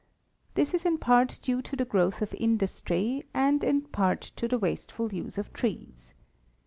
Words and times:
This 0.55 0.73
is 0.73 0.83
in 0.83 0.97
part 0.97 1.37
due 1.43 1.61
to 1.61 1.75
the 1.75 1.85
growth 1.85 2.23
of 2.23 2.33
industry 2.33 3.23
and 3.35 3.63
in 3.63 3.81
part 3.83 4.21
to 4.37 4.47
the 4.47 4.57
wasteful 4.57 5.13
use 5.13 5.37
of 5.37 5.53
trees. 5.53 6.15